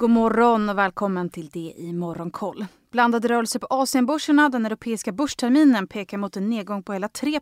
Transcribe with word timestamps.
God 0.00 0.10
morgon 0.10 0.68
och 0.68 0.78
välkommen 0.78 1.30
till 1.30 1.48
det 1.48 1.74
i 1.76 1.92
Morgonkoll. 1.92 2.66
Blandade 2.92 3.28
rörelser 3.28 3.58
på 3.58 3.66
Asienbörserna. 3.70 4.48
Den 4.48 4.66
europeiska 4.66 5.12
börsterminen 5.12 5.86
pekar 5.86 6.18
mot 6.18 6.36
en 6.36 6.50
nedgång 6.50 6.82
på 6.82 6.92
hela 6.92 7.08
3 7.08 7.40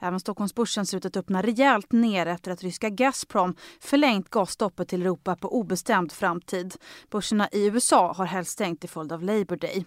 Även 0.00 0.20
Stockholmsbörsen 0.20 0.86
ser 0.86 0.96
ut 0.96 1.04
att 1.04 1.16
öppna 1.16 1.42
rejält 1.42 1.92
ner 1.92 2.26
efter 2.26 2.50
att 2.50 2.62
ryska 2.62 2.90
Gazprom 2.90 3.54
förlängt 3.80 4.30
gasstoppet 4.30 4.88
till 4.88 5.02
Europa 5.02 5.36
på 5.36 5.58
obestämd 5.58 6.12
framtid. 6.12 6.74
Börserna 7.10 7.48
i 7.52 7.66
USA 7.66 8.12
har 8.12 8.26
helst 8.26 8.50
stängt 8.50 8.80
till 8.80 8.90
följd 8.90 9.12
av 9.12 9.22
Labour 9.22 9.56
Day. 9.56 9.84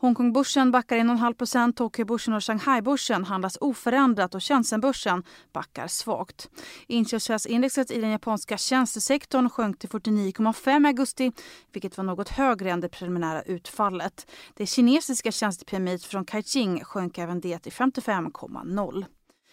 Hongkongbörsen 0.00 0.70
backar 0.70 0.96
1,5% 0.96 1.72
Tokyobörsen 1.72 2.34
och 2.34 2.44
Shanghaibörsen 2.44 3.24
handlas 3.24 3.58
oförändrat 3.60 4.34
och 4.34 4.44
Shenzhenbörsen 4.44 5.22
backar 5.52 5.86
svagt. 5.86 6.50
Inköpschefsindexet 6.86 7.90
i 7.90 8.00
den 8.00 8.10
japanska 8.10 8.58
tjänstesektorn 8.58 9.50
sjönk 9.50 9.78
till 9.78 9.88
49,5 9.88 10.84
i 10.84 10.86
augusti 10.86 11.32
vilket 11.72 11.96
var 11.96 12.04
något 12.04 12.28
högre 12.28 12.70
än 12.70 12.80
det 12.80 12.88
preliminära 12.88 13.42
utfallet. 13.42 14.30
Det 14.54 14.66
kinesiska 14.66 15.32
tjänstepremiet 15.32 16.04
från 16.04 16.24
Kaijing 16.24 16.84
sjönk 16.84 17.18
även 17.18 17.40
det 17.40 17.58
till 17.58 17.72
55,0. 17.72 19.04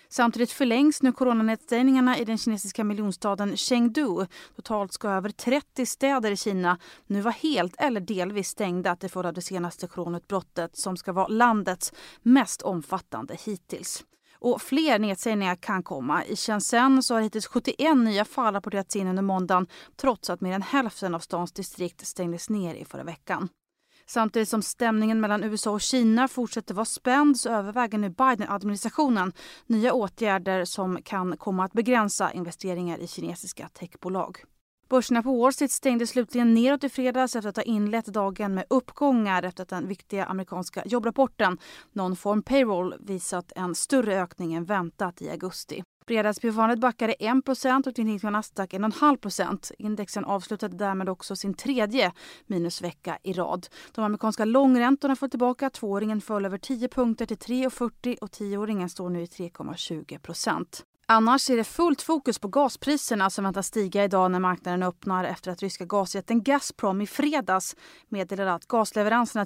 Samtidigt 0.09 0.52
förlängs 0.52 1.02
nu 1.02 1.12
coronanedstängningarna 1.12 2.18
i 2.18 2.26
den 2.26 2.38
kinesiska 2.38 2.84
miljonstaden 2.84 3.58
Chengdu. 3.58 4.26
Totalt 4.55 4.94
ska 4.94 5.09
över 5.09 5.30
30 5.30 5.86
städer 5.86 6.32
i 6.32 6.38
Kina 6.38 6.77
nu 7.08 7.22
vara 7.22 7.36
helt 7.41 7.76
eller 7.77 8.02
delvis 8.02 8.49
stängda 8.49 8.96
till 8.96 9.10
följd 9.10 9.27
av 9.27 9.34
det 9.34 9.41
senaste 9.41 9.88
coronautbrottet 9.88 10.77
som 10.77 10.98
ska 10.98 11.13
vara 11.13 11.27
landets 11.27 11.94
mest 12.22 12.62
omfattande 12.62 13.38
hittills. 13.46 14.04
Och 14.40 14.62
fler 14.62 14.99
nedsägningar 14.99 15.55
kan 15.55 15.84
komma. 15.84 16.26
I 16.26 16.35
Shenzhen 16.35 17.04
så 17.04 17.13
har 17.13 17.22
hittills 17.22 17.48
71 17.48 17.98
nya 17.98 18.26
fall 18.26 18.54
rapporterats 18.54 18.96
in 18.96 19.08
under 19.08 19.24
måndagen 19.24 19.68
trots 19.96 20.30
att 20.30 20.41
mer 20.41 20.54
än 20.54 20.62
hälften 20.62 21.16
av 21.16 21.20
stans 21.20 21.52
distrikt 21.52 22.08
stängdes 22.08 22.49
ner 22.49 22.76
i 22.76 22.85
förra 22.85 23.04
veckan. 23.04 23.49
Samtidigt 24.07 24.49
som 24.49 24.61
stämningen 24.61 25.20
mellan 25.20 25.43
USA 25.43 25.71
och 25.71 25.81
Kina 25.81 26.27
fortsätter 26.27 26.73
vara 26.73 26.85
spänd 26.85 27.39
så 27.39 27.49
överväger 27.49 27.98
nu 27.98 28.09
Biden-administrationen 28.09 29.34
nya 29.65 29.93
åtgärder 29.93 30.65
som 30.65 31.01
kan 31.01 31.37
komma 31.37 31.65
att 31.65 31.73
begränsa 31.73 32.31
investeringar 32.31 32.98
i 32.98 33.07
kinesiska 33.07 33.70
techbolag. 33.73 34.43
Börserna 34.89 35.23
på 35.23 35.41
Wall 35.41 35.53
Street 35.53 35.71
stängde 35.71 36.07
slutligen 36.07 36.53
neråt 36.53 36.83
i 36.83 36.89
fredags 36.89 37.35
efter 37.35 37.49
att 37.49 37.55
ha 37.55 37.63
inlett 37.63 38.05
dagen 38.05 38.53
med 38.53 38.65
uppgångar 38.70 39.43
efter 39.43 39.63
att 39.63 39.70
den 39.70 39.87
viktiga 39.87 40.26
amerikanska 40.26 40.83
jobbrapporten 40.85 41.57
Non-Form 41.93 42.43
Payroll 42.43 42.95
visat 42.99 43.51
en 43.55 43.76
större 43.76 44.21
ökning 44.21 44.53
än 44.53 44.65
väntat 44.65 45.21
i 45.21 45.29
augusti. 45.29 45.83
Fredagsbiofandet 46.07 46.79
backade 46.79 47.15
1% 47.20 47.87
och 47.87 47.99
index 47.99 48.23
Nasdaq 48.23 48.73
1,5% 48.73 49.71
Indexen 49.79 50.25
avslutade 50.25 50.77
därmed 50.77 51.09
också 51.09 51.35
sin 51.35 51.53
tredje 51.53 52.11
minusvecka 52.48 53.17
i 53.23 53.34
rad. 53.34 53.67
De 53.91 54.03
amerikanska 54.03 54.45
långräntorna 54.45 55.15
föll 55.15 55.29
tillbaka. 55.29 55.70
Tvååringen 55.70 56.21
föll 56.21 56.45
över 56.45 56.57
10 56.57 56.87
punkter 56.87 57.26
till 57.26 57.37
3,40 57.37 58.17
och 58.21 58.31
tioåringen 58.31 58.89
står 58.89 59.09
nu 59.09 59.21
i 59.21 59.26
3,20% 59.26 60.65
Annars 61.07 61.49
är 61.49 61.57
det 61.57 61.63
fullt 61.63 62.01
fokus 62.01 62.39
på 62.39 62.48
gaspriserna 62.48 63.29
som 63.29 63.43
väntas 63.43 63.67
stiga 63.67 64.03
idag 64.03 64.31
när 64.31 64.39
marknaden 64.39 64.83
öppnar 64.83 65.23
efter 65.23 65.51
att 65.51 65.61
ryska 65.61 65.85
gasjätten 65.85 66.44
Gazprom 66.44 67.01
i 67.01 67.07
fredags 67.07 67.75
meddelade 68.09 68.53
att 68.53 68.67
gasleveranserna 68.67 69.45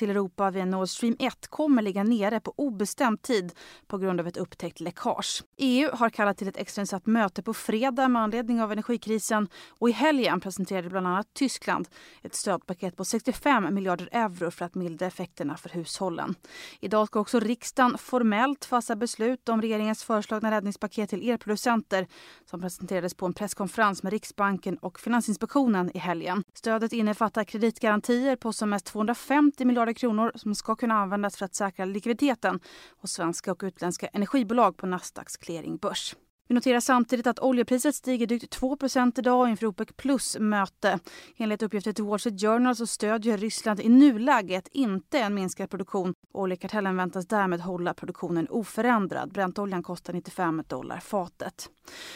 till 0.00 0.10
Europa 0.10 0.50
via 0.50 0.64
Nord 0.64 0.88
Stream 0.88 1.16
1 1.18 1.46
kommer 1.46 1.82
ligga 1.82 2.02
nere 2.04 2.40
på 2.40 2.54
obestämd 2.56 3.22
tid 3.22 3.52
på 3.86 3.98
grund 3.98 4.20
av 4.20 4.26
ett 4.26 4.36
upptäckt 4.36 4.80
läckage. 4.80 5.42
EU 5.56 5.90
har 5.92 6.10
kallat 6.10 6.38
till 6.38 6.48
ett 6.48 6.56
extrainsatt 6.56 7.06
möte 7.06 7.42
på 7.42 7.54
fredag 7.54 8.08
med 8.08 8.22
anledning 8.22 8.62
av 8.62 8.72
energikrisen 8.72 9.48
och 9.68 9.88
i 9.88 9.92
helgen 9.92 10.40
presenterade 10.40 10.88
bland 10.88 11.06
annat 11.06 11.26
Tyskland 11.34 11.88
ett 12.22 12.34
stödpaket 12.34 12.96
på 12.96 13.04
65 13.04 13.74
miljarder 13.74 14.08
euro 14.12 14.50
för 14.50 14.64
att 14.64 14.74
mildra 14.74 15.06
effekterna 15.06 15.56
för 15.56 15.68
hushållen. 15.68 16.34
Idag 16.80 17.06
ska 17.06 17.20
också 17.20 17.40
riksdagen 17.40 17.98
formellt 17.98 18.64
fatta 18.64 18.96
beslut 18.96 19.48
om 19.48 19.62
regeringens 19.62 20.04
föreslagna 20.04 20.50
räddningspaket 20.50 21.10
till 21.10 21.30
elproducenter 21.30 22.06
som 22.50 22.60
presenterades 22.60 23.14
på 23.14 23.26
en 23.26 23.32
presskonferens 23.32 24.02
med 24.02 24.12
Riksbanken 24.12 24.76
och 24.76 25.00
Finansinspektionen 25.00 25.90
i 25.94 25.98
helgen. 25.98 26.44
Stödet 26.54 26.92
innefattar 26.92 27.44
kreditgarantier 27.44 28.36
på 28.36 28.52
som 28.52 28.70
mest 28.70 28.86
250 28.86 29.64
miljarder 29.64 29.89
miljarder 29.90 29.94
kronor 29.94 30.32
som 30.34 30.54
ska 30.54 30.76
kunna 30.76 30.94
användas 30.94 31.36
för 31.36 31.44
att 31.44 31.54
säkra 31.54 31.84
likviditeten 31.84 32.60
hos 33.02 33.12
svenska 33.12 33.52
och 33.52 33.62
utländska 33.62 34.08
energibolag 34.12 34.76
på 34.76 34.86
Nasdaqs 34.86 35.36
clearingbörs. 35.36 36.16
Vi 36.50 36.54
noterar 36.54 36.80
samtidigt 36.80 37.26
att 37.26 37.38
oljepriset 37.38 37.94
stiger 37.94 38.26
drygt 38.26 38.60
2% 38.60 39.18
idag 39.18 39.48
inför 39.48 39.66
OPEC 39.66 39.88
plus-möte. 39.96 40.98
Enligt 41.36 41.62
uppgifter 41.62 41.92
till 41.92 42.04
Wall 42.04 42.18
Street 42.18 42.40
Journal 42.40 42.76
så 42.76 42.86
stödjer 42.86 43.38
Ryssland 43.38 43.80
i 43.80 43.88
nuläget 43.88 44.68
inte 44.72 45.18
en 45.18 45.34
minskad 45.34 45.70
produktion. 45.70 46.14
Oljekartellen 46.32 46.96
väntas 46.96 47.26
därmed 47.26 47.60
hålla 47.60 47.94
produktionen 47.94 48.46
oförändrad. 48.50 49.32
Brentoljan 49.32 49.82
kostar 49.82 50.12
95 50.12 50.62
dollar 50.68 51.00
fatet. 51.00 51.70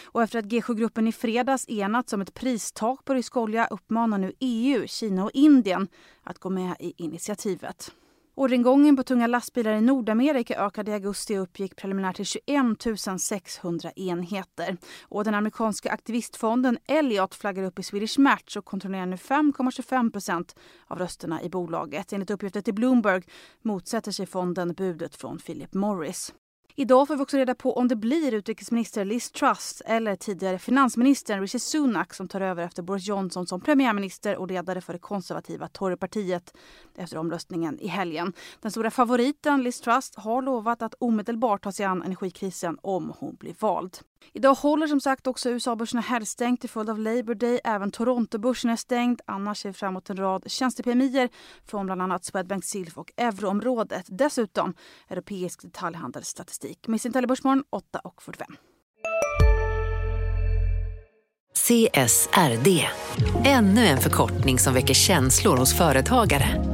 Och 0.05 0.23
efter 0.23 0.39
att 0.39 0.45
G7-gruppen 0.45 1.09
i 1.09 1.13
fredags 1.13 1.69
enats 1.69 2.13
om 2.13 2.21
ett 2.21 2.35
pristak 2.35 3.05
på 3.05 3.15
rysk 3.15 3.37
olja 3.37 3.67
uppmanar 3.67 4.19
nu 4.19 4.33
EU, 4.41 4.87
Kina 4.87 5.25
och 5.25 5.31
Indien 5.35 5.89
att 6.23 6.39
gå 6.39 6.51
med 6.51 6.77
i 6.79 6.95
initiativet. 6.97 7.93
Orderingången 8.37 8.97
på 8.97 9.03
tunga 9.03 9.27
lastbilar 9.27 9.73
i 9.73 9.81
Nordamerika 9.81 10.57
ökade 10.57 10.91
i 10.91 10.95
augusti 10.95 11.39
och 11.39 11.43
uppgick 11.43 11.77
preliminärt 11.77 12.17
till 12.17 12.27
21 12.27 13.21
600 13.21 13.91
enheter. 13.97 14.77
Och 15.03 15.25
den 15.25 15.35
amerikanska 15.35 15.91
aktivistfonden 15.91 16.79
Elliot 16.87 17.35
flaggar 17.35 17.65
upp 17.65 17.79
i 17.79 17.83
Swedish 17.83 18.19
Match 18.19 18.57
och 18.57 18.65
kontrollerar 18.65 19.07
nu 19.07 19.17
5,25% 19.17 20.57
av 20.87 20.99
rösterna 20.99 21.43
i 21.43 21.49
bolaget. 21.49 22.13
Enligt 22.13 22.31
uppgifter 22.31 22.61
till 22.61 22.75
Bloomberg 22.75 23.23
motsätter 23.63 24.13
sig 24.13 24.27
fonden 24.27 24.73
budet 24.73 25.17
från 25.17 25.39
Philip 25.39 25.75
Morris. 25.75 26.33
Idag 26.77 27.09
får 27.09 27.17
vi 27.17 27.23
också 27.23 27.37
reda 27.37 27.55
på 27.55 27.77
om 27.77 27.89
det 27.89 27.97
blir 27.97 28.35
utrikesminister 28.35 29.05
Liz 29.05 29.31
Truss 29.31 29.83
eller 29.87 30.17
tidigare 30.17 30.59
finansministern 30.59 31.41
Rishi 31.41 31.59
Sunak 31.59 32.15
som 32.15 32.29
tar 32.29 32.41
över 32.41 32.65
efter 32.65 32.83
Boris 32.83 33.09
Johnson 33.09 33.47
som 33.47 33.61
premiärminister 33.61 34.37
och 34.37 34.49
ledare 34.49 34.81
för 34.81 34.93
det 34.93 34.99
konservativa 34.99 35.69
Torypartiet 35.69 36.55
efter 36.97 37.17
omröstningen 37.17 37.79
i 37.81 37.87
helgen. 37.87 38.33
Den 38.61 38.71
stora 38.71 38.91
favoriten 38.91 39.63
Liz 39.63 39.81
Truss 39.81 40.11
har 40.17 40.43
lovat 40.43 40.83
att 40.83 40.95
omedelbart 40.99 41.63
ta 41.63 41.73
sig 41.73 41.87
an 41.87 42.03
energikrisen 42.03 42.79
om 42.83 43.13
hon 43.19 43.35
blir 43.35 43.55
vald. 43.59 43.99
Idag 44.33 44.55
håller 44.55 44.87
som 44.87 45.01
sagt 45.01 45.27
också 45.27 45.51
USA-börserna 45.51 46.01
helgstängt 46.01 46.61
till 46.61 46.71
följd 46.71 46.91
av 46.91 46.99
Labour 46.99 47.35
Day. 47.35 47.61
Även 47.65 47.91
Toronto-börsen 47.91 48.71
är 48.71 48.77
stängd. 48.77 49.21
Annars 49.27 49.59
ser 49.59 49.69
vi 49.69 49.73
fram 49.73 49.89
emot 49.89 50.11
en 50.11 50.17
rad 50.17 50.45
tjänste 50.47 50.83
från 51.67 51.87
bland 51.87 52.03
annat 52.03 52.25
Swedbank 52.25 52.65
Silf 52.65 52.99
och 52.99 53.13
euroområdet. 53.17 54.07
Dessutom 54.09 54.75
europeisk 55.09 55.63
detaljhandelsstatistik. 55.63 56.89
Missa 56.89 57.09
inte 57.09 57.27
Börsmorgon 57.27 57.65
8.45. 57.73 58.57
CSRD. 61.55 62.89
Ännu 63.45 63.87
en 63.87 63.99
förkortning 63.99 64.59
som 64.59 64.75
väcker 64.75 64.95
känslor 64.95 65.57
hos 65.57 65.79
företagare. 65.79 66.74